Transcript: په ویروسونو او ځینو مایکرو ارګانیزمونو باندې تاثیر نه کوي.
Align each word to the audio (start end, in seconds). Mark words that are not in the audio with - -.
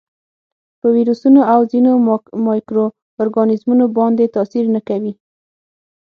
په 0.79 0.87
ویروسونو 0.95 1.41
او 1.53 1.59
ځینو 1.71 1.91
مایکرو 2.47 2.85
ارګانیزمونو 3.21 3.85
باندې 3.97 4.33
تاثیر 4.35 4.65
نه 4.75 4.81
کوي. 4.87 5.13